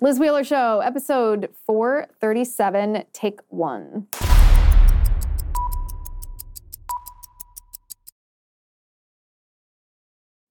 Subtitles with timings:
[0.00, 4.06] Liz Wheeler Show, episode 437, take one.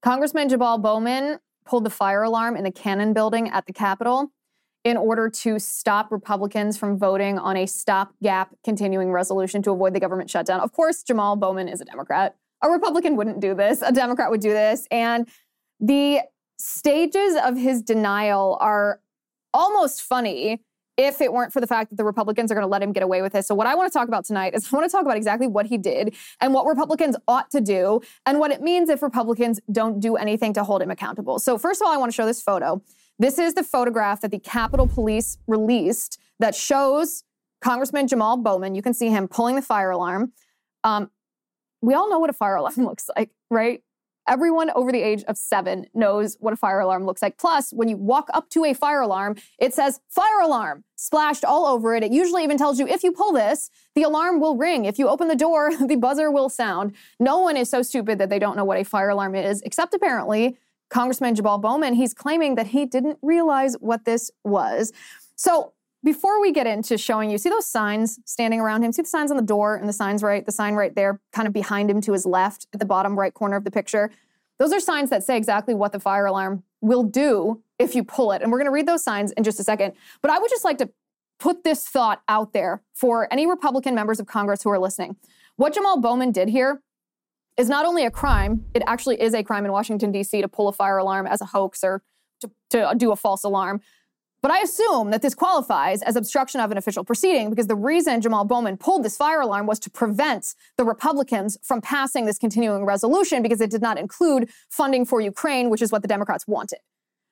[0.02, 4.32] Congressman Jamaal Bowman pulled the fire alarm in the Cannon building at the Capitol
[4.84, 10.00] in order to stop Republicans from voting on a stopgap continuing resolution to avoid the
[10.00, 10.60] government shutdown.
[10.60, 12.36] Of course, Jamaal Bowman is a Democrat.
[12.62, 14.86] A Republican wouldn't do this, a Democrat would do this.
[14.90, 15.26] And
[15.80, 16.20] the
[16.58, 19.00] stages of his denial are
[19.52, 20.60] almost funny
[20.98, 23.04] if it weren't for the fact that the Republicans are going to let him get
[23.04, 23.46] away with this.
[23.46, 25.46] So, what I want to talk about tonight is I want to talk about exactly
[25.46, 29.60] what he did and what Republicans ought to do and what it means if Republicans
[29.70, 31.38] don't do anything to hold him accountable.
[31.38, 32.82] So, first of all, I want to show this photo.
[33.18, 37.24] This is the photograph that the Capitol Police released that shows
[37.60, 38.74] Congressman Jamaal Bowman.
[38.74, 40.32] You can see him pulling the fire alarm.
[40.84, 41.10] Um,
[41.80, 43.82] we all know what a fire alarm looks like, right?
[44.28, 47.38] Everyone over the age of seven knows what a fire alarm looks like.
[47.38, 51.64] Plus, when you walk up to a fire alarm, it says fire alarm splashed all
[51.66, 52.02] over it.
[52.02, 54.84] It usually even tells you if you pull this, the alarm will ring.
[54.84, 56.94] If you open the door, the buzzer will sound.
[57.18, 59.94] No one is so stupid that they don't know what a fire alarm is, except
[59.94, 60.58] apparently
[60.90, 61.94] Congressman Jamaal Bowman.
[61.94, 64.92] He's claiming that he didn't realize what this was.
[65.36, 65.72] So,
[66.04, 68.92] before we get into showing you, see those signs standing around him?
[68.92, 71.48] See the signs on the door and the signs right, the sign right there, kind
[71.48, 74.10] of behind him to his left at the bottom right corner of the picture?
[74.58, 78.32] Those are signs that say exactly what the fire alarm will do if you pull
[78.32, 78.42] it.
[78.42, 79.94] And we're going to read those signs in just a second.
[80.20, 80.90] But I would just like to
[81.38, 85.16] put this thought out there for any Republican members of Congress who are listening.
[85.56, 86.82] What Jamaal Bowman did here
[87.56, 90.40] is not only a crime, it actually is a crime in Washington, D.C.
[90.42, 92.02] to pull a fire alarm as a hoax or
[92.40, 93.80] to, to do a false alarm.
[94.40, 98.20] But I assume that this qualifies as obstruction of an official proceeding because the reason
[98.20, 102.84] Jamaal Bowman pulled this fire alarm was to prevent the Republicans from passing this continuing
[102.84, 106.78] resolution because it did not include funding for Ukraine, which is what the Democrats wanted.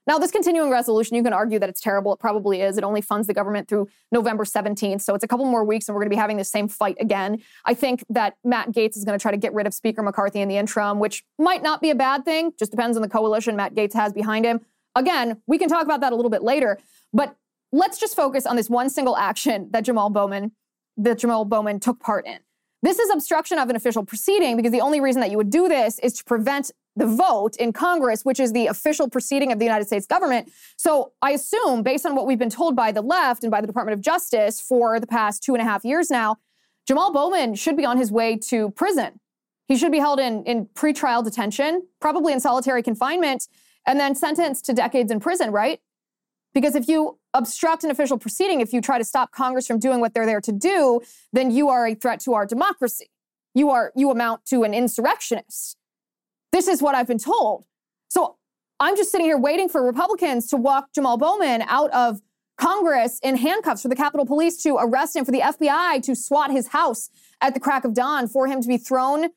[0.08, 2.12] Now, this continuing resolution, you can argue that it's terrible.
[2.12, 2.78] It probably is.
[2.78, 5.02] It only funds the government through November 17th.
[5.02, 6.96] So it's a couple more weeks and we're going to be having the same fight
[7.00, 7.42] again.
[7.64, 10.40] I think that Matt Gaetz is going to try to get rid of Speaker McCarthy
[10.40, 12.52] in the interim, which might not be a bad thing.
[12.56, 14.60] Just depends on the coalition Matt Gaetz has behind him.
[14.96, 16.78] Again, we can talk about that a little bit later.
[17.12, 17.36] But
[17.70, 20.52] let's just focus on this one single action that Jamaal Bowman,
[20.96, 22.38] that Jamaal Bowman took part in.
[22.82, 25.68] This is obstruction of an official proceeding because the only reason that you would do
[25.68, 29.64] this is to prevent the vote in Congress, which is the official proceeding of the
[29.64, 30.50] United States government.
[30.76, 33.66] So I assume, based on what we've been told by the left and by the
[33.66, 36.36] Department of Justice for the past two and a half years now,
[36.88, 39.20] Jamaal Bowman should be on his way to prison.
[39.66, 43.48] He should be held in, in pretrial detention, probably in solitary confinement,
[43.86, 45.80] and then sentenced to decades in prison, right?
[46.54, 50.00] Because if you obstruct an official proceeding, if you try to stop Congress from doing
[50.00, 51.02] what they're there to do,
[51.32, 53.10] then you are a threat to our democracy.
[53.54, 55.76] You are you amount to an insurrectionist.
[56.52, 57.66] This is what I've been told.
[58.08, 58.36] So
[58.80, 62.20] I'm just sitting here waiting for Republicans to walk Jamaal Bowman out of
[62.58, 66.50] Congress in handcuffs for the Capitol Police to arrest him, for the FBI to swat
[66.50, 67.10] his house
[67.40, 69.28] at the crack of dawn, for him to be thrown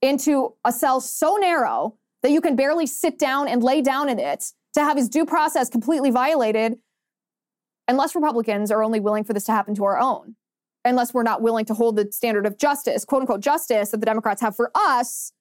[0.00, 4.18] into a cell so narrow that you can barely sit down and lay down in
[4.18, 6.78] it to have his due process completely violated
[7.86, 10.34] unless Republicans are only willing for this to happen to our own,
[10.86, 14.06] unless we're not willing to hold the standard of justice, quote unquote justice, that the
[14.06, 15.32] Democrats have for us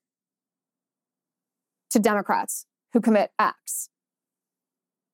[1.90, 3.88] to Democrats who commit acts.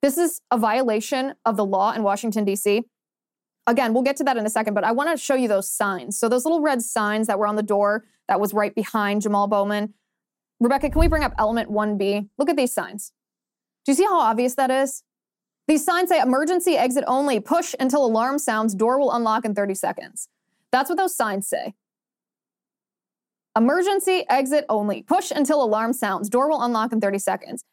[0.02, 2.82] This is a violation of the law in Washington, D.C.
[3.68, 5.70] Again, we'll get to that in a second, but I want to show you those
[5.70, 6.18] signs.
[6.18, 9.48] So, those little red signs that were on the door that was right behind Jamaal
[9.48, 9.94] Bowman.
[10.60, 12.30] Rebecca, can we bring up element 1B?
[12.38, 13.14] Look at these signs.
[13.86, 15.04] Do you see how obvious that is?
[15.68, 19.76] These signs say emergency exit only, push until alarm sounds, door will unlock in 30
[19.76, 20.28] seconds.
[20.72, 21.76] That's what those signs say.
[23.56, 27.64] Emergency exit only, push until alarm sounds, door will unlock in 30 seconds.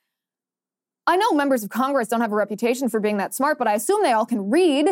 [1.06, 3.74] I know members of Congress don't have a reputation for being that smart, but I
[3.74, 4.88] assume they all can read,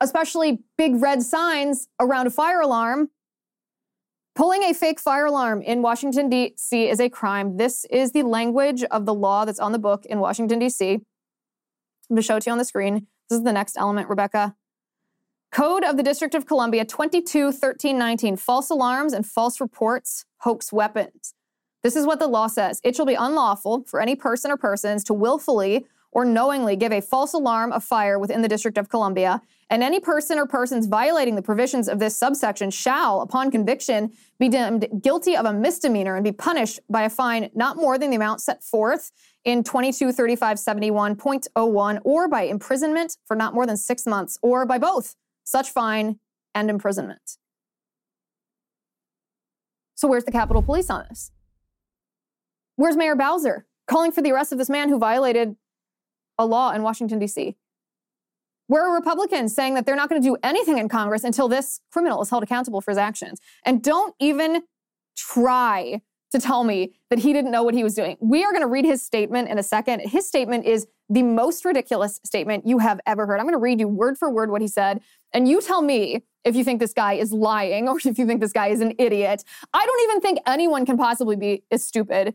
[0.00, 3.10] especially big red signs around a fire alarm.
[4.40, 6.88] Pulling a fake fire alarm in Washington, D.C.
[6.88, 7.58] is a crime.
[7.58, 10.92] This is the language of the law that's on the book in Washington, D.C.
[10.92, 11.02] I'm
[12.08, 13.06] going to show it to you on the screen.
[13.28, 14.56] This is the next element, Rebecca.
[15.52, 21.34] Code of the District of Columbia 221319 false alarms and false reports, hoax weapons.
[21.82, 22.80] This is what the law says.
[22.82, 27.00] It shall be unlawful for any person or persons to willfully or knowingly give a
[27.00, 31.36] false alarm of fire within the District of Columbia, and any person or persons violating
[31.36, 36.24] the provisions of this subsection shall, upon conviction, be deemed guilty of a misdemeanor and
[36.24, 39.12] be punished by a fine not more than the amount set forth
[39.44, 45.14] in 223571.01 or by imprisonment for not more than six months or by both
[45.44, 46.18] such fine
[46.54, 47.38] and imprisonment.
[49.94, 51.30] So, where's the Capitol Police on this?
[52.76, 55.56] Where's Mayor Bowser calling for the arrest of this man who violated
[56.40, 57.54] a law in Washington, D.C.?
[58.66, 61.80] Where are Republicans saying that they're not going to do anything in Congress until this
[61.92, 63.40] criminal is held accountable for his actions?
[63.64, 64.62] And don't even
[65.16, 66.00] try
[66.30, 68.16] to tell me that he didn't know what he was doing.
[68.20, 70.00] We are going to read his statement in a second.
[70.00, 73.40] His statement is the most ridiculous statement you have ever heard.
[73.40, 75.00] I'm going to read you word for word what he said,
[75.32, 78.40] and you tell me if you think this guy is lying or if you think
[78.40, 79.44] this guy is an idiot.
[79.74, 82.34] I don't even think anyone can possibly be as stupid.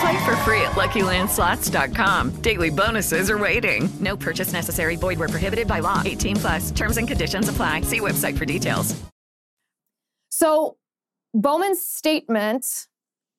[0.00, 2.40] Play for free at LuckyLandSlots.com.
[2.42, 3.90] Daily bonuses are waiting.
[4.00, 4.96] No purchase necessary.
[4.96, 6.00] Void where prohibited by law.
[6.04, 6.70] 18 plus.
[6.70, 7.82] Terms and conditions apply.
[7.82, 8.98] See website for details.
[10.30, 10.76] So,
[11.34, 12.86] Bowman's statement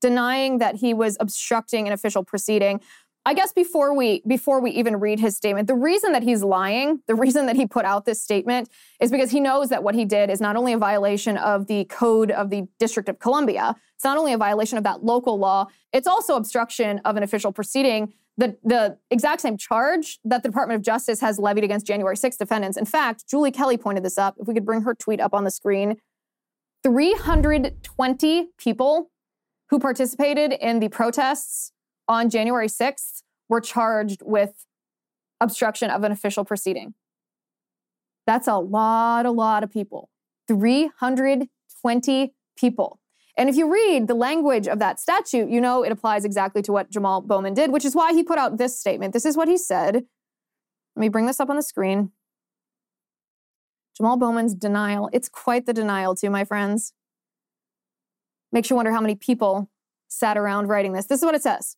[0.01, 2.81] denying that he was obstructing an official proceeding
[3.23, 7.01] I guess before we before we even read his statement, the reason that he's lying,
[7.05, 8.69] the reason that he put out this statement
[8.99, 11.85] is because he knows that what he did is not only a violation of the
[11.85, 15.67] code of the District of Columbia, it's not only a violation of that local law,
[15.93, 18.13] it's also obstruction of an official proceeding.
[18.37, 22.37] The, the exact same charge that the Department of Justice has levied against January 6
[22.37, 22.75] defendants.
[22.75, 24.35] In fact, Julie Kelly pointed this up.
[24.39, 25.97] If we could bring her tweet up on the screen,
[26.83, 29.11] 320 people
[29.69, 31.71] who participated in the protests
[32.11, 34.65] on January 6th were charged with
[35.39, 36.93] obstruction of an official proceeding.
[38.27, 40.09] That's a lot, a lot of people.
[40.47, 42.99] 320 people.
[43.37, 46.71] And if you read the language of that statute, you know it applies exactly to
[46.71, 49.13] what Jamaal Bowman did, which is why he put out this statement.
[49.13, 49.95] This is what he said.
[50.95, 52.11] Let me bring this up on the screen.
[53.99, 55.09] Jamaal Bowman's denial.
[55.13, 56.93] It's quite the denial, too, my friends.
[58.51, 59.69] Makes you wonder how many people
[60.09, 61.05] sat around writing this.
[61.05, 61.77] This is what it says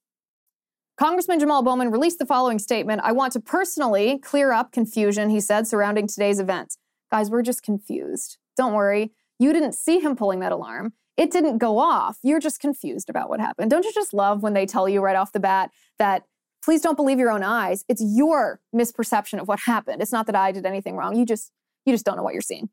[0.96, 5.40] Congressman Jamaal Bowman released the following statement I want to personally clear up confusion, he
[5.40, 6.78] said, surrounding today's events.
[7.12, 8.38] Guys, we're just confused.
[8.56, 9.12] Don't worry.
[9.40, 10.94] You didn't see him pulling that alarm.
[11.18, 12.20] It didn't go off.
[12.22, 13.72] You're just confused about what happened.
[13.72, 16.24] Don't you just love when they tell you right off the bat that
[16.64, 17.84] please don't believe your own eyes?
[17.90, 20.02] It's your misperception of what happened.
[20.02, 21.16] It's not that I did anything wrong.
[21.16, 21.52] You just
[21.86, 22.70] you just don't know what you're seeing.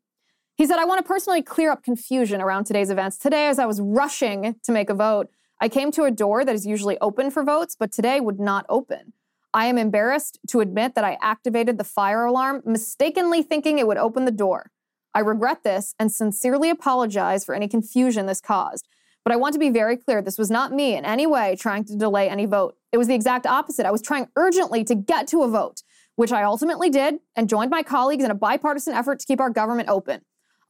[0.57, 3.17] He said, I want to personally clear up confusion around today's events.
[3.17, 5.29] Today, as I was rushing to make a vote,
[5.63, 8.65] I came to a door that is usually open for votes, but today would not
[8.67, 9.13] open.
[9.53, 13.97] I am embarrassed to admit that I activated the fire alarm, mistakenly thinking it would
[13.97, 14.71] open the door.
[15.13, 18.87] I regret this and sincerely apologize for any confusion this caused.
[19.23, 21.83] But I want to be very clear this was not me in any way trying
[21.85, 22.75] to delay any vote.
[22.91, 23.85] It was the exact opposite.
[23.85, 25.83] I was trying urgently to get to a vote,
[26.15, 29.51] which I ultimately did and joined my colleagues in a bipartisan effort to keep our
[29.51, 30.21] government open.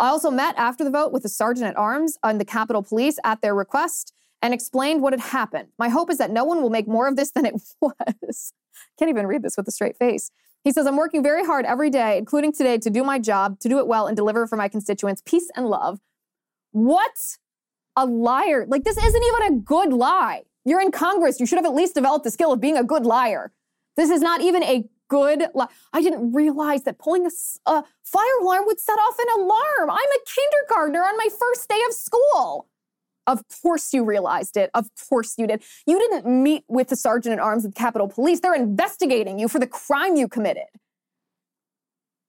[0.01, 3.19] I also met after the vote with the sergeant at arms and the Capitol Police
[3.23, 5.69] at their request and explained what had happened.
[5.77, 8.53] My hope is that no one will make more of this than it was.
[8.97, 10.31] Can't even read this with a straight face.
[10.63, 13.69] He says, I'm working very hard every day, including today, to do my job, to
[13.69, 15.99] do it well, and deliver for my constituents peace and love.
[16.71, 17.37] What
[17.95, 18.65] a liar.
[18.67, 20.43] Like, this isn't even a good lie.
[20.63, 21.39] You're in Congress.
[21.39, 23.51] You should have at least developed the skill of being a good liar.
[23.97, 25.67] This is not even a good lie.
[25.91, 27.31] I didn't realize that pulling a,
[27.65, 29.89] a fire alarm would set off an alarm.
[29.89, 30.19] I'm a
[30.69, 32.67] kindergartner on my first day of school.
[33.27, 34.69] Of course you realized it.
[34.73, 35.63] Of course you did.
[35.85, 38.39] You didn't meet with the sergeant at arms of the Capitol Police.
[38.39, 40.65] They're investigating you for the crime you committed.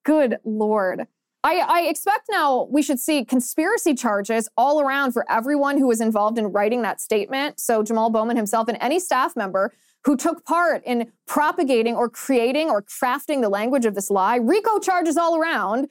[0.04, 1.06] Good Lord.
[1.44, 6.00] I, I, expect now we should see conspiracy charges all around for everyone who was
[6.00, 7.58] involved in writing that statement.
[7.58, 9.72] So, Jamaal Bowman himself and any staff member
[10.04, 14.78] who took part in propagating or creating or crafting the language of this lie, RICO
[14.78, 15.88] charges all around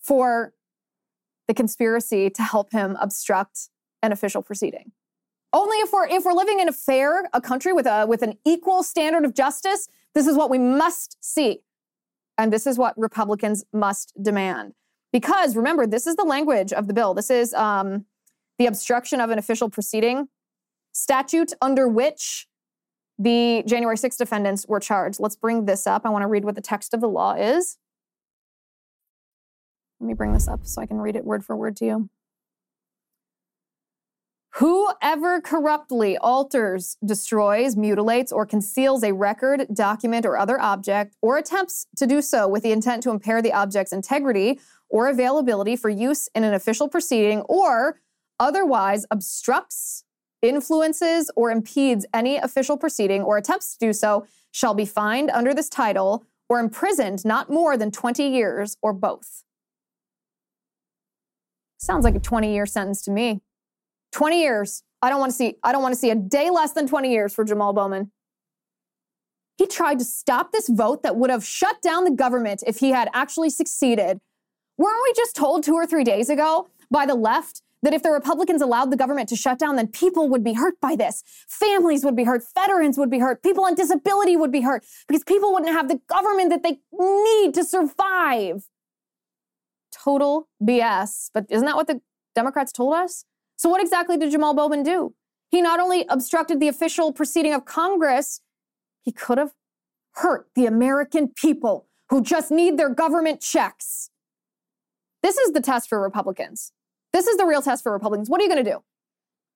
[0.00, 0.54] for
[1.46, 3.68] the conspiracy to help him obstruct
[4.02, 4.92] an official proceeding.
[5.52, 8.34] Only if we're if we're living in a fair a country with a with an
[8.44, 11.60] equal standard of justice, this is what we must see.
[12.38, 14.74] And this is what Republicans must demand.
[15.12, 17.14] Because remember, this is the language of the bill.
[17.14, 18.04] This is um,
[18.58, 20.28] the obstruction of an official proceeding
[20.92, 22.46] statute under which
[23.18, 25.20] the January 6 defendants were charged.
[25.20, 26.02] Let's bring this up.
[26.04, 27.78] I want to read what the text of the law is.
[30.00, 32.10] Let me bring this up so I can read it word for word to you.
[34.58, 41.86] Whoever corruptly alters, destroys, mutilates, or conceals a record, document, or other object, or attempts
[41.98, 44.58] to do so with the intent to impair the object's integrity
[44.88, 48.00] or availability for use in an official proceeding, or
[48.40, 50.04] otherwise obstructs,
[50.40, 55.52] influences, or impedes any official proceeding or attempts to do so, shall be fined under
[55.52, 59.42] this title or imprisoned not more than 20 years or both.
[61.76, 63.42] Sounds like a 20 year sentence to me.
[64.16, 64.82] 20 years.
[65.02, 67.12] I don't want to see I don't want to see a day less than 20
[67.12, 68.10] years for Jamaal Bowman.
[69.58, 72.90] He tried to stop this vote that would have shut down the government if he
[72.90, 74.20] had actually succeeded.
[74.78, 78.10] Weren't we just told 2 or 3 days ago by the left that if the
[78.10, 81.22] Republicans allowed the government to shut down, then people would be hurt by this.
[81.46, 85.24] Families would be hurt, veterans would be hurt, people on disability would be hurt because
[85.24, 88.64] people wouldn't have the government that they need to survive.
[89.92, 91.30] Total BS.
[91.34, 92.00] But isn't that what the
[92.34, 93.26] Democrats told us?
[93.56, 95.14] So, what exactly did Jamaal Bowman do?
[95.48, 98.40] He not only obstructed the official proceeding of Congress,
[99.02, 99.52] he could have
[100.16, 104.10] hurt the American people who just need their government checks.
[105.22, 106.72] This is the test for Republicans.
[107.12, 108.28] This is the real test for Republicans.
[108.28, 108.82] What are you going to do?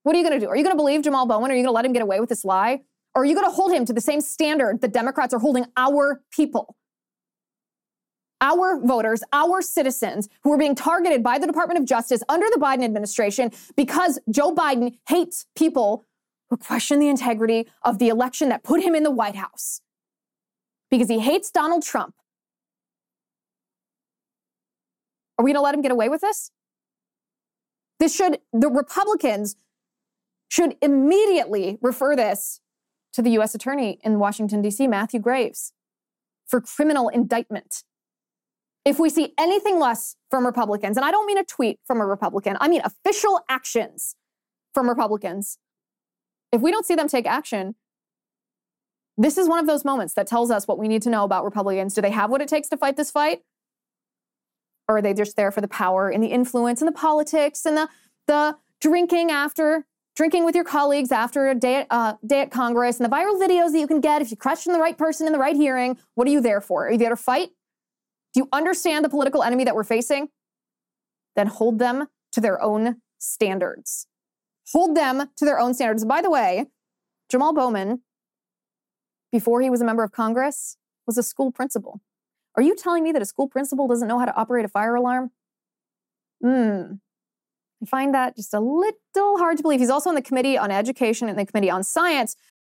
[0.02, 0.49] What are you going to do?
[0.49, 1.50] Are you going to believe Jamaal Bowman?
[1.50, 2.80] Are you going to let him get away with this lie?
[3.14, 5.66] Or are you going to hold him to the same standard that Democrats are holding
[5.76, 6.76] our people?
[8.41, 12.61] Our voters, our citizens who are being targeted by the Department of Justice under the
[12.61, 16.07] Biden administration because Joe Biden hates people
[16.49, 19.81] who question the integrity of the election that put him in the White House.
[20.91, 22.15] Because he hates Donald Trump.
[25.39, 26.51] Are we going to let him get away with this?
[28.01, 29.57] This should, the Republicans
[30.49, 32.61] should immediately refer this
[33.13, 33.55] to the U.S.
[33.55, 35.73] Attorney in Washington, D.C., Matthew Graves,
[36.47, 37.85] for criminal indictment.
[38.85, 42.07] If we see anything less from Republicans, and I don't mean a tweet from a
[42.07, 44.17] Republican, I mean official actions
[44.73, 45.59] from Republicans,
[46.53, 47.75] if we don't see them take action,
[49.19, 51.45] this is one of those moments that tells us what we need to know about
[51.45, 51.95] Republicans.
[51.95, 53.43] Do they have what it takes to fight this fight?
[54.89, 57.77] Or are they just there for the power and the influence and the politics and
[57.77, 57.89] the,
[58.27, 59.85] the drinking after,
[60.17, 63.39] drinking with your colleagues after a day at, uh, day at Congress and the viral
[63.39, 65.99] videos that you can get if you question the right person in the right hearing?
[66.15, 66.87] What are you there for?
[66.87, 67.51] Are you there to fight?
[68.33, 70.29] Do you understand the political enemy that we're facing?
[71.37, 74.07] Then hold them to their own standards.
[74.73, 76.05] Hold them to their own standards.
[76.05, 76.67] By the way,
[77.33, 78.03] Jamaal Bowman,
[79.33, 82.01] before he was a member of Congress, was a school principal.
[82.57, 84.95] Are you telling me that a school principal doesn't know how to operate a fire
[84.95, 85.31] alarm?
[86.43, 86.95] Hmm.
[87.83, 89.81] I find that just a little hard to believe.
[89.81, 92.37] He's also on the Committee on Education and the Committee on Science.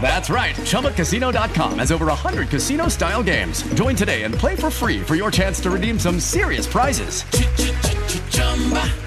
[0.00, 0.56] That's right.
[0.56, 3.62] ChumbaCasino.com has over 100 casino style games.
[3.74, 7.22] Join today and play for free for your chance to redeem some serious prizes.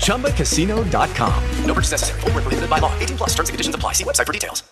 [0.05, 1.43] ChumbaCasino.com.
[1.65, 2.22] No purchase necessary.
[2.22, 2.98] Full prohibited by law.
[3.00, 3.93] 18 plus terms and conditions apply.
[3.93, 4.63] See website for details.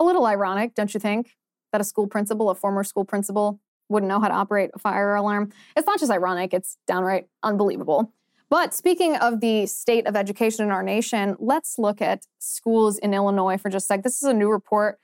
[0.00, 1.36] A little ironic, don't you think?
[1.72, 5.14] That a school principal, a former school principal, wouldn't know how to operate a fire
[5.14, 5.52] alarm.
[5.76, 8.12] It's not just ironic, it's downright unbelievable.
[8.50, 13.12] But speaking of the state of education in our nation, let's look at schools in
[13.12, 14.02] Illinois for just a sec.
[14.02, 14.98] This is a new report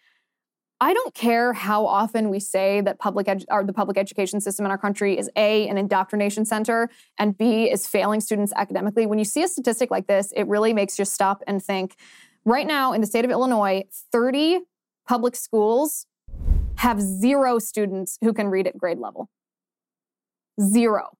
[0.84, 4.70] I don't care how often we say that public or the public education system in
[4.70, 9.06] our country is A, an indoctrination center, and B, is failing students academically.
[9.06, 11.96] When you see a statistic like this, it really makes you stop and think.
[12.44, 14.60] Right now, in the state of Illinois, 30
[15.08, 16.04] public schools
[16.76, 19.30] have zero students who can read at grade level.
[20.60, 21.16] Zero.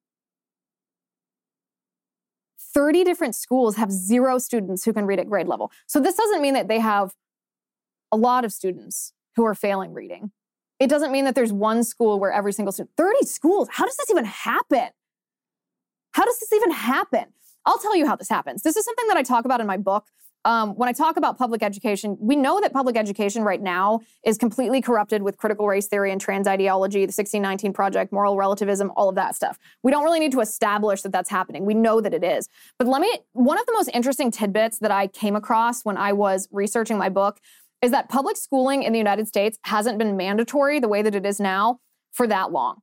[2.61, 5.73] 30 different schools have zero students who can read at grade level.
[5.87, 7.15] So this doesn't mean that they have
[8.13, 10.31] a lot of students who are failing reading.
[10.81, 13.97] It doesn't mean that there's one school where every single student, 30 schools, how does
[13.97, 14.89] this even happen?
[16.13, 17.27] How does this even happen?
[17.67, 18.63] I'll tell you how this happens.
[18.63, 20.07] This is something that I talk about in my book.
[20.47, 24.37] Um, when I talk about public education, we know that public education right now is
[24.37, 29.09] completely corrupted with critical race theory and trans ideology, the 1619 Project, moral relativism, all
[29.09, 29.59] of that stuff.
[29.83, 31.65] We don't really need to establish that that's happening.
[31.65, 32.49] We know that it is.
[32.79, 36.13] But let me, one of the most interesting tidbits that I came across when I
[36.13, 37.41] was researching my book
[37.85, 41.27] is that public schooling in the United States hasn't been mandatory the way that it
[41.27, 41.79] is now
[42.13, 42.81] for that long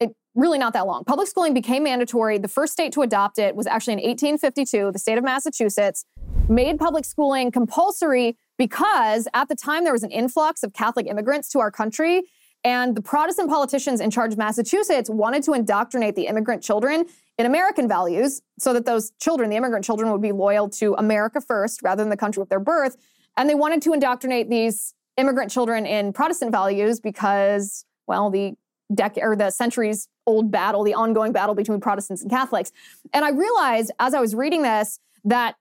[0.00, 1.04] It really not that long.
[1.04, 2.38] Public schooling became mandatory.
[2.38, 4.92] The first state to adopt it was actually in 1852.
[4.92, 6.06] The state of Massachusetts
[6.48, 11.50] made public schooling compulsory because at the time there was an influx of Catholic immigrants
[11.50, 12.22] to our country.
[12.64, 17.04] And the Protestant politicians in charge of Massachusetts wanted to indoctrinate the immigrant children
[17.36, 21.42] in American values so that those children, the immigrant children, would be loyal to America
[21.42, 22.96] first rather than the country of their birth.
[23.36, 28.54] And they wanted to indoctrinate these immigrant children in Protestant values because, well, the
[28.94, 32.72] decade or the centuries old battle, the ongoing battle between Protestants and Catholics.
[33.12, 35.56] And I realized as I was reading this that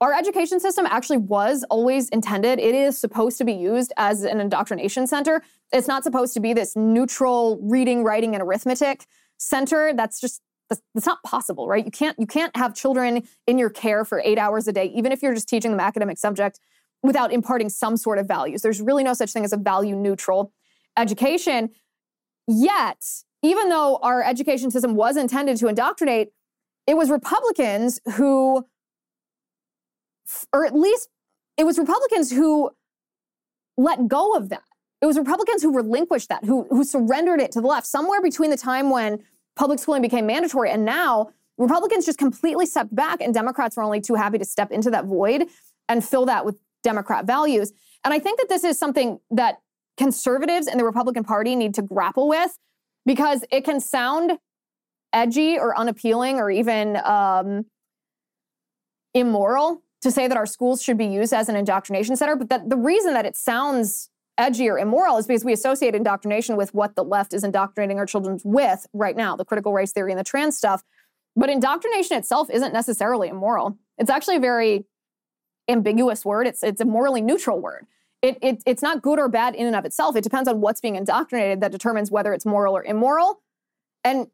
[0.00, 2.58] our education system actually was always intended.
[2.58, 5.42] It is supposed to be used as an indoctrination center.
[5.72, 9.06] It's not supposed to be this neutral reading, writing, and arithmetic
[9.38, 9.94] center.
[9.94, 11.84] That's just that's, that's not possible, right?
[11.84, 15.12] You can't you can't have children in your care for eight hours a day, even
[15.12, 16.60] if you're just teaching them academic subject,
[17.02, 18.62] without imparting some sort of values.
[18.62, 20.52] There's really no such thing as a value neutral
[20.96, 21.70] education.
[22.48, 23.04] Yet,
[23.42, 26.28] even though our education system was intended to indoctrinate,
[26.86, 28.64] it was Republicans who,
[30.52, 31.08] or at least
[31.56, 32.70] it was Republicans who
[33.76, 34.62] let go of that.
[35.02, 37.86] It was Republicans who relinquished that, who, who surrendered it to the left.
[37.86, 39.22] Somewhere between the time when
[39.56, 44.00] public schooling became mandatory and now, Republicans just completely stepped back, and Democrats were only
[44.00, 45.46] too happy to step into that void
[45.88, 47.72] and fill that with Democrat values.
[48.04, 49.60] And I think that this is something that
[49.96, 52.58] conservatives in the Republican Party need to grapple with
[53.06, 54.38] because it can sound
[55.12, 57.64] edgy or unappealing or even um,
[59.14, 62.36] immoral to say that our schools should be used as an indoctrination center.
[62.36, 66.56] But that the reason that it sounds edgy or immoral is because we associate indoctrination
[66.56, 70.12] with what the left is indoctrinating our children with right now, the critical race theory
[70.12, 70.82] and the trans stuff.
[71.34, 73.78] But indoctrination itself isn't necessarily immoral.
[73.98, 74.86] It's actually a very
[75.68, 76.46] ambiguous word.
[76.46, 77.86] It's it's a morally neutral word
[78.22, 80.16] it, it, it's not good or bad in and of itself.
[80.16, 83.42] It depends on what's being indoctrinated that determines whether it's moral or immoral.
[84.04, 84.28] And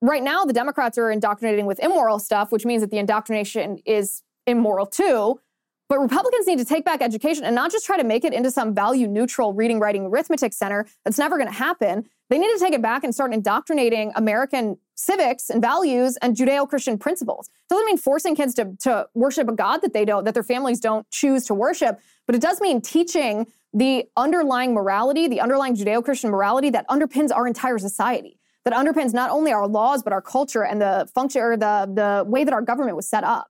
[0.00, 4.22] right now, the Democrats are indoctrinating with immoral stuff, which means that the indoctrination is
[4.46, 5.40] immoral too.
[5.88, 8.50] But Republicans need to take back education and not just try to make it into
[8.50, 10.86] some value neutral reading, writing, arithmetic center.
[11.04, 12.08] That's never going to happen.
[12.30, 16.96] They need to take it back and start indoctrinating American civics and values and Judeo-Christian
[16.98, 17.50] principles.
[17.68, 20.80] Doesn't mean forcing kids to, to worship a God that they don't, that their families
[20.80, 26.30] don't choose to worship, but it does mean teaching the underlying morality, the underlying Judeo-Christian
[26.30, 30.64] morality that underpins our entire society, that underpins not only our laws but our culture
[30.64, 33.48] and the function or the the way that our government was set up.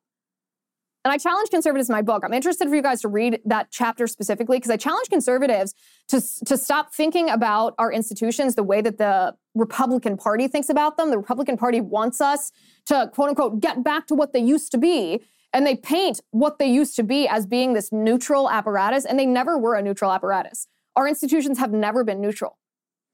[1.05, 2.23] And I challenge conservatives in my book.
[2.25, 5.75] I'm interested for you guys to read that chapter specifically because I challenge conservatives
[6.09, 10.97] to, to stop thinking about our institutions the way that the Republican Party thinks about
[10.97, 11.11] them.
[11.11, 12.53] The Republican Party wants us
[12.87, 15.23] to, quote unquote, get back to what they used to be.
[15.53, 19.27] And they paint what they used to be as being this neutral apparatus, and they
[19.27, 20.67] never were a neutral apparatus.
[20.97, 22.59] Our institutions have never been neutral.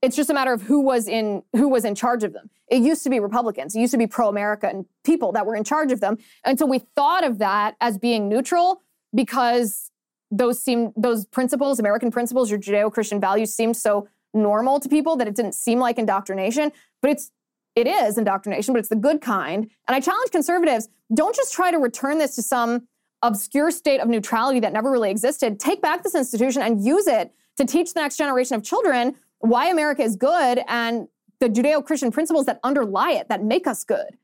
[0.03, 2.49] It's just a matter of who was in who was in charge of them.
[2.69, 3.75] It used to be Republicans.
[3.75, 6.81] It used to be pro-America and people that were in charge of them until we
[6.97, 8.83] thought of that as being neutral
[9.15, 9.91] because
[10.31, 15.27] those seem those principles, American principles, your Judeo-Christian values seemed so normal to people that
[15.27, 16.73] it didn't seem like indoctrination.
[17.03, 17.33] But it's
[17.77, 19.71] it is indoctrination, but it's the good kind.
[19.87, 22.89] And I challenge conservatives, don't just try to return this to some
[23.23, 25.61] obscure state of neutrality that never really existed.
[25.61, 29.69] Take back this institution and use it to teach the next generation of children why
[29.69, 31.09] America is good and
[31.41, 34.19] the Judeo Christian principles that underlie it that make us good.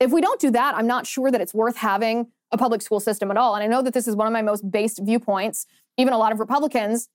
[0.00, 3.00] If we don't do that, I'm not sure that it's worth having a public school
[3.00, 3.54] system at all.
[3.54, 5.66] And I know that this is one of my most based viewpoints.
[5.96, 7.08] Even a lot of Republicans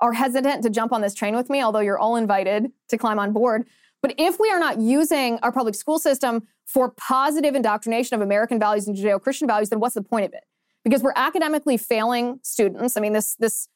[0.00, 3.18] are hesitant to jump on this train with me, although you're all invited to climb
[3.18, 3.66] on board.
[4.02, 8.58] But if we are not using our public school system for positive indoctrination of American
[8.58, 10.42] values and Judeo Christian values, then what's the point of it?
[10.84, 12.96] Because we're academically failing students.
[12.96, 13.68] I mean, this, this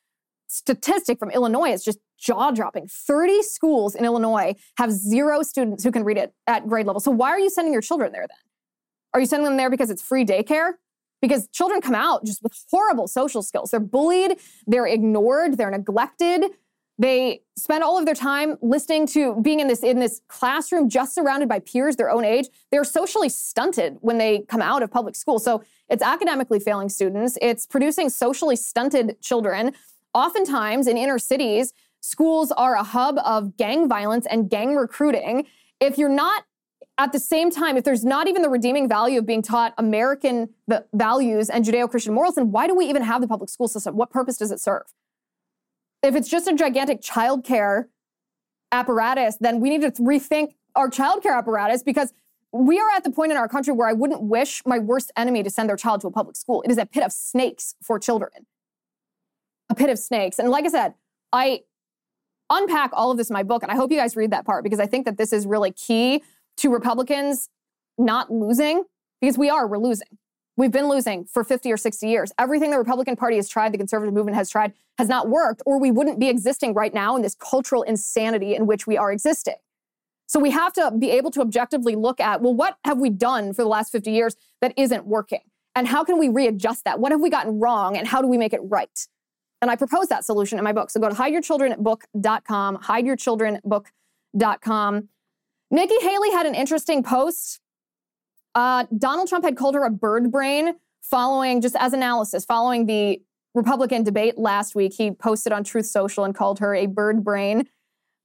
[0.46, 2.88] statistic from Illinois is just jaw dropping.
[2.88, 7.00] 30 schools in Illinois have zero students who can read it at grade level.
[7.00, 8.38] So why are you sending your children there then?
[9.14, 10.72] Are you sending them there because it's free daycare?
[11.22, 13.70] Because children come out just with horrible social skills.
[13.70, 16.44] They're bullied, they're ignored, they're neglected.
[16.98, 21.14] They spend all of their time listening to being in this in this classroom just
[21.14, 22.48] surrounded by peers their own age.
[22.70, 25.38] They're socially stunted when they come out of public school.
[25.38, 29.72] So it's academically failing students, it's producing socially stunted children.
[30.16, 35.46] Oftentimes in inner cities, schools are a hub of gang violence and gang recruiting.
[35.78, 36.44] If you're not
[36.96, 40.48] at the same time, if there's not even the redeeming value of being taught American
[40.94, 43.94] values and Judeo Christian morals, then why do we even have the public school system?
[43.94, 44.84] What purpose does it serve?
[46.02, 47.88] If it's just a gigantic childcare
[48.72, 52.14] apparatus, then we need to rethink our childcare apparatus because
[52.52, 55.42] we are at the point in our country where I wouldn't wish my worst enemy
[55.42, 56.62] to send their child to a public school.
[56.62, 58.46] It is a pit of snakes for children.
[59.68, 60.38] A pit of snakes.
[60.38, 60.94] And like I said,
[61.32, 61.62] I
[62.50, 64.62] unpack all of this in my book, and I hope you guys read that part
[64.62, 66.22] because I think that this is really key
[66.58, 67.48] to Republicans
[67.98, 68.84] not losing
[69.20, 70.08] because we are, we're losing.
[70.56, 72.32] We've been losing for 50 or 60 years.
[72.38, 75.78] Everything the Republican Party has tried, the conservative movement has tried, has not worked, or
[75.78, 79.56] we wouldn't be existing right now in this cultural insanity in which we are existing.
[80.26, 83.52] So we have to be able to objectively look at, well, what have we done
[83.52, 85.40] for the last 50 years that isn't working?
[85.74, 87.00] And how can we readjust that?
[87.00, 89.06] What have we gotten wrong and how do we make it right?
[89.62, 90.90] And I propose that solution in my book.
[90.90, 95.08] So go to hideyourchildrenbook.com, hideyourchildrenbook.com.
[95.70, 97.60] Nikki Haley had an interesting post.
[98.54, 103.20] Uh, Donald Trump had called her a bird brain following, just as analysis, following the
[103.54, 104.94] Republican debate last week.
[104.96, 107.68] He posted on Truth Social and called her a bird brain.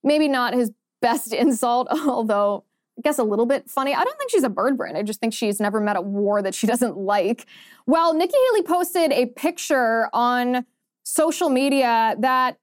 [0.04, 2.66] Maybe not his best insult, although
[2.98, 3.96] I guess a little bit funny.
[3.96, 4.96] I don't think she's a bird brain.
[4.96, 7.46] I just think she's never met a war that she doesn't like.
[7.88, 10.66] Well, Nikki Haley posted a picture on
[11.04, 12.58] social media that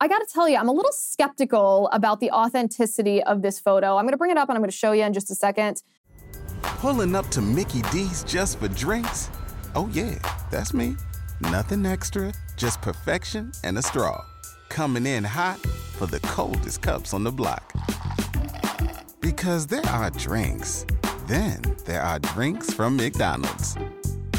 [0.00, 3.96] I got to tell you, I'm a little skeptical about the authenticity of this photo.
[3.96, 5.34] I'm going to bring it up and I'm going to show you in just a
[5.36, 5.82] second.
[6.62, 9.30] Pulling up to Mickey D's just for drinks?
[9.76, 10.18] Oh, yeah,
[10.50, 10.96] that's me.
[11.40, 14.24] Nothing extra, just perfection and a straw.
[14.68, 17.72] Coming in hot for the coldest cups on the block.
[19.20, 20.84] Because there are drinks,
[21.28, 23.76] then there are drinks from McDonald's.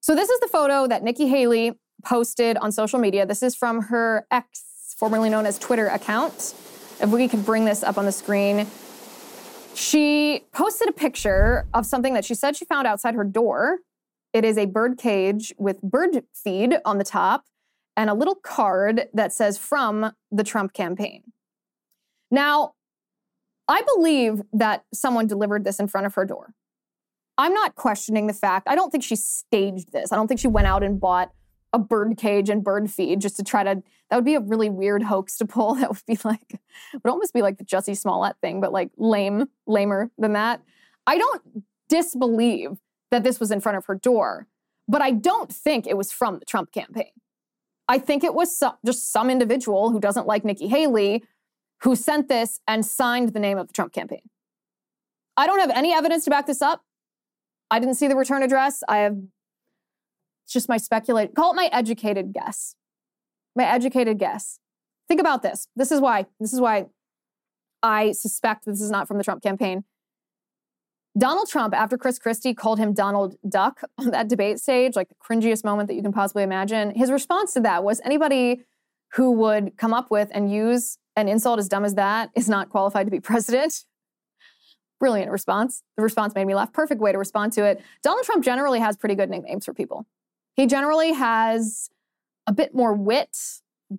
[0.00, 3.26] So, this is the photo that Nikki Haley posted on social media.
[3.26, 6.54] This is from her ex, formerly known as Twitter account.
[7.00, 8.66] If we could bring this up on the screen.
[9.74, 13.78] She posted a picture of something that she said she found outside her door.
[14.32, 17.44] It is a bird cage with bird feed on the top
[17.96, 21.22] and a little card that says from the Trump campaign.
[22.30, 22.72] Now,
[23.68, 26.54] I believe that someone delivered this in front of her door.
[27.40, 28.68] I'm not questioning the fact.
[28.68, 30.12] I don't think she staged this.
[30.12, 31.32] I don't think she went out and bought
[31.72, 34.68] a bird cage and bird feed just to try to that would be a really
[34.68, 36.60] weird hoax to pull that would be like
[36.92, 40.60] would almost be like the Jussie Smollett thing but like lame lamer than that
[41.06, 42.78] I don't disbelieve
[43.10, 44.46] that this was in front of her door
[44.86, 47.12] but I don't think it was from the Trump campaign
[47.88, 51.24] I think it was some, just some individual who doesn't like Nikki Haley
[51.84, 54.28] who sent this and signed the name of the Trump campaign
[55.36, 56.82] I don't have any evidence to back this up
[57.70, 59.16] I didn't see the return address I have
[60.50, 61.36] it's just my speculate.
[61.36, 62.74] Call it my educated guess.
[63.54, 64.58] My educated guess.
[65.06, 65.68] Think about this.
[65.76, 66.26] This is why.
[66.40, 66.86] This is why
[67.84, 69.84] I suspect this is not from the Trump campaign.
[71.16, 75.14] Donald Trump, after Chris Christie called him Donald Duck on that debate stage, like the
[75.14, 78.62] cringiest moment that you can possibly imagine, his response to that was anybody
[79.12, 82.70] who would come up with and use an insult as dumb as that is not
[82.70, 83.84] qualified to be president.
[85.00, 85.82] Brilliant response.
[85.96, 86.72] The response made me laugh.
[86.72, 87.82] Perfect way to respond to it.
[88.02, 90.06] Donald Trump generally has pretty good nicknames for people.
[90.54, 91.88] He generally has
[92.46, 93.36] a bit more wit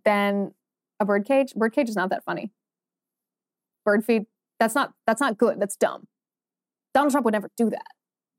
[0.06, 0.54] than
[1.00, 1.56] a birdcage.
[1.56, 2.52] Birdcage is not that funny.
[3.84, 4.28] Bird feed,
[4.60, 5.60] that's not that's not good.
[5.60, 6.08] That's dumb.
[6.94, 7.88] Donald Trump would never do that.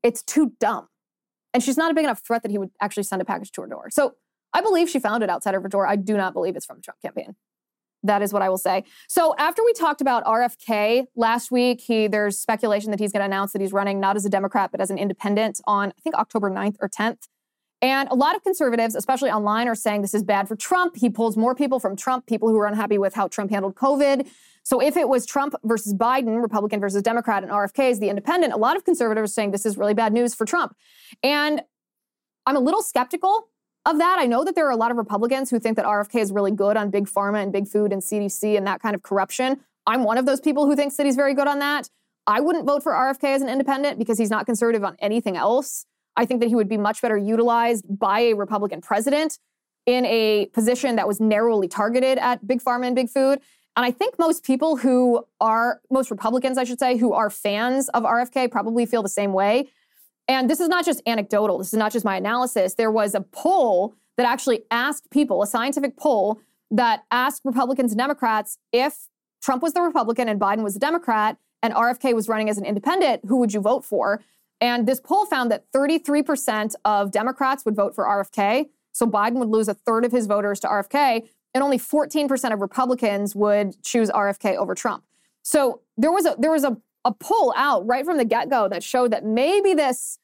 [0.01, 0.87] It's too dumb.
[1.53, 3.61] And she's not a big enough threat that he would actually send a package to
[3.61, 3.89] her door.
[3.91, 4.15] So
[4.53, 5.85] I believe she found it outside of her door.
[5.85, 7.35] I do not believe it's from the Trump campaign.
[8.03, 8.83] That is what I will say.
[9.07, 13.25] So after we talked about RFK last week, he there's speculation that he's going to
[13.25, 16.15] announce that he's running not as a Democrat but as an independent on I think
[16.15, 17.27] October 9th or 10th.
[17.81, 20.95] And a lot of conservatives, especially online, are saying this is bad for Trump.
[20.95, 24.25] He pulls more people from Trump, people who are unhappy with how Trump handled COVID.
[24.63, 28.53] So if it was Trump versus Biden, Republican versus Democrat, and RFK is the independent,
[28.53, 30.73] a lot of conservatives are saying this is really bad news for Trump.
[31.21, 31.61] And
[32.45, 33.49] I'm a little skeptical
[33.85, 34.17] of that.
[34.19, 36.51] I know that there are a lot of Republicans who think that RFK is really
[36.51, 39.59] good on big pharma and big food and CDC and that kind of corruption.
[39.85, 41.89] I'm one of those people who thinks that he's very good on that.
[42.25, 45.85] I wouldn't vote for RFK as an independent because he's not conservative on anything else.
[46.15, 49.39] I think that he would be much better utilized by a Republican president
[49.85, 53.39] in a position that was narrowly targeted at big pharma and big food.
[53.75, 57.89] And I think most people who are, most Republicans, I should say, who are fans
[57.89, 59.69] of RFK probably feel the same way.
[60.27, 62.75] And this is not just anecdotal, this is not just my analysis.
[62.75, 66.39] There was a poll that actually asked people, a scientific poll
[66.71, 69.09] that asked Republicans and Democrats if
[69.41, 72.65] Trump was the Republican and Biden was the Democrat and RFK was running as an
[72.65, 74.21] independent, who would you vote for?
[74.61, 78.69] And this poll found that 33% of Democrats would vote for RFK.
[78.93, 82.61] So Biden would lose a third of his voters to RFK, and only 14% of
[82.61, 85.03] Republicans would choose RFK over Trump.
[85.41, 88.83] So there was a there was a, a poll out right from the get-go that
[88.83, 90.17] showed that maybe this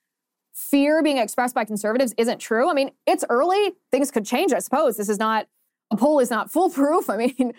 [0.54, 2.70] fear being expressed by conservatives isn't true.
[2.70, 3.74] I mean, it's early.
[3.92, 4.98] Things could change, I suppose.
[4.98, 5.48] This is not
[5.92, 7.10] a poll is not foolproof.
[7.10, 7.54] I mean,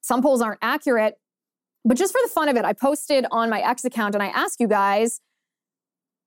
[0.00, 1.18] some polls aren't accurate.
[1.84, 4.28] But just for the fun of it, I posted on my X account and I
[4.28, 5.20] asked you guys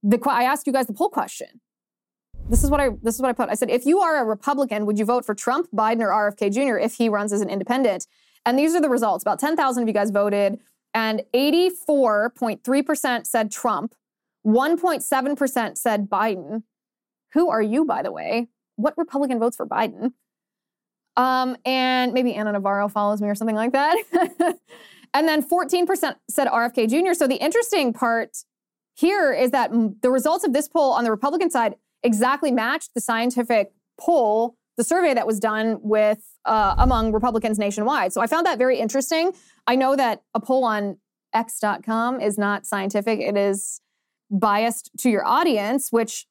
[0.02, 1.48] the I asked you guys the poll question.
[2.50, 3.50] This is what I this is what I put.
[3.50, 6.54] I said, if you are a Republican, would you vote for Trump, Biden, or RFK
[6.54, 6.78] Jr.
[6.78, 8.08] if he runs as an independent?
[8.46, 9.22] And these are the results.
[9.22, 10.60] About 10,000 of you guys voted,
[10.94, 13.94] and 84.3% said Trump,
[14.46, 16.64] 1.7% said Biden.
[17.34, 18.48] Who are you, by the way?
[18.76, 20.14] What Republican votes for Biden?
[21.16, 23.98] Um, and maybe Ana Navarro follows me or something like that.
[25.14, 27.14] and then 14% said RFK Jr.
[27.14, 28.38] So the interesting part
[28.96, 29.72] here is that
[30.02, 34.84] the results of this poll on the Republican side exactly matched the scientific poll, the
[34.86, 38.14] survey that was done with uh, among Republicans nationwide.
[38.14, 39.34] So I found that very interesting.
[39.68, 40.98] I know that a poll on
[41.34, 43.82] X.com is not scientific; it is
[44.32, 46.26] biased to your audience, which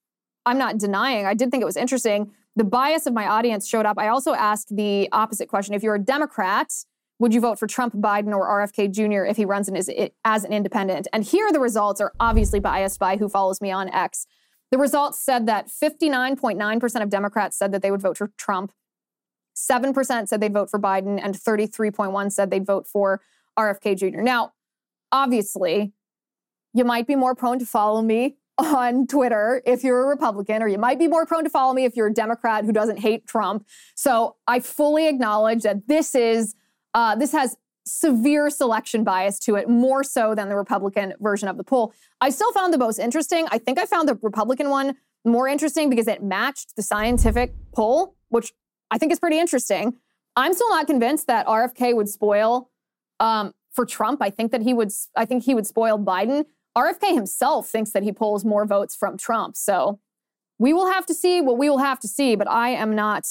[0.47, 1.27] I'm not denying.
[1.27, 2.33] I did think it was interesting.
[2.57, 3.99] The bias of my audience showed up.
[3.99, 6.73] I also asked the opposite question: If you're a Democrat,
[7.19, 9.27] would you vote for Trump, Biden, or RFK Jr.
[9.27, 9.91] if he runs as,
[10.25, 11.07] as an independent?
[11.13, 14.27] And here the results are obviously biased by who follows me on X.
[14.71, 18.73] The results said that 59.9% of Democrats said that they would vote for Trump.
[19.57, 23.21] 7% said they'd vote for Biden, and 33.1 said they'd vote for
[23.59, 24.21] RFK Jr.
[24.21, 24.53] Now,
[25.11, 25.93] obviously,
[26.75, 30.69] you might be more prone to follow me on Twitter if you're a Republican, or
[30.69, 33.27] you might be more prone to follow me if you're a Democrat who doesn't hate
[33.27, 33.67] Trump.
[33.95, 36.55] So I fully acknowledge that this is
[36.95, 37.57] uh, this has
[37.89, 41.93] severe selection bias to it, more so than the Republican version of the poll.
[42.21, 43.47] I still found the most interesting.
[43.51, 48.15] I think I found the Republican one more interesting because it matched the scientific poll,
[48.29, 48.53] which
[48.91, 49.95] I think is pretty interesting.
[50.37, 52.71] I'm still not convinced that RFK would spoil
[53.21, 54.23] um, for Trump.
[54.23, 54.93] I think that he would.
[55.17, 56.45] I think he would spoil Biden.
[56.77, 59.57] RFK himself thinks that he pulls more votes from Trump.
[59.57, 59.99] So
[60.59, 62.37] we will have to see what we will have to see.
[62.37, 63.27] But I am not.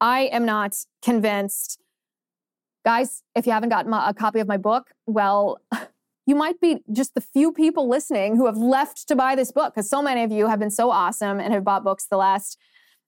[0.00, 1.81] I am not convinced
[2.84, 5.60] Guys, if you haven't gotten a copy of my book, well,
[6.26, 9.74] you might be just the few people listening who have left to buy this book
[9.74, 12.58] because so many of you have been so awesome and have bought books the last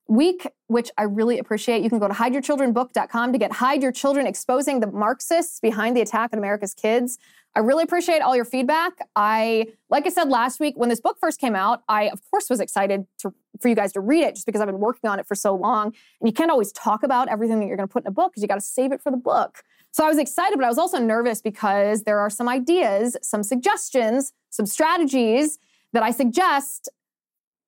[0.09, 1.83] week, which I really appreciate.
[1.83, 6.01] You can go to hideyourchildrenbook.com to get Hide Your Children Exposing the Marxists Behind the
[6.03, 7.19] Attack on America's Kids.
[7.57, 8.93] I really appreciate all your feedback.
[9.15, 12.51] I, like I said last week, when this book first came out, I, of course,
[12.51, 15.21] was excited to, for you guys to read it just because I've been working on
[15.21, 15.87] it for so long.
[16.21, 18.33] And you can't always talk about everything that you're going to put in a book
[18.33, 19.63] because you got to save it for the book.
[19.93, 23.45] So I was excited, but I was also nervous because there are some ideas, some
[23.45, 25.61] suggestions, some strategies
[25.93, 26.89] that I suggest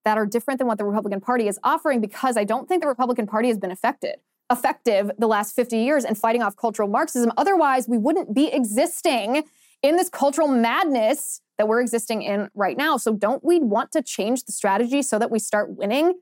[0.06, 2.88] that are different than what the Republican Party is offering because I don't think the
[2.88, 4.14] Republican Party has been affected
[4.52, 7.32] effective the last 50 years in fighting off cultural Marxism.
[7.36, 9.42] Otherwise, we wouldn't be existing
[9.82, 12.96] in this cultural madness that we're existing in right now.
[12.96, 16.14] So, don't we want to change the strategy so that we start winning?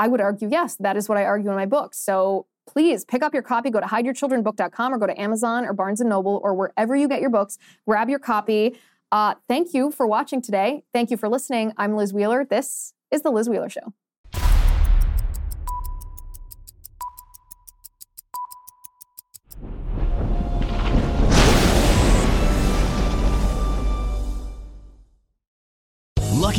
[0.00, 0.74] I would argue yes.
[0.80, 1.94] That is what I argue in my book.
[1.94, 3.70] So, please pick up your copy.
[3.70, 7.20] Go to hideyourchildrenbook.com or go to Amazon or Barnes and Noble or wherever you get
[7.20, 7.58] your books.
[7.86, 8.76] Grab your copy.
[9.12, 10.84] Uh, thank you for watching today.
[10.94, 11.72] Thank you for listening.
[11.76, 12.44] I'm Liz Wheeler.
[12.44, 13.92] This is The Liz Wheeler Show.